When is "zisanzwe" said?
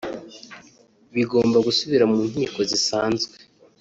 2.69-3.33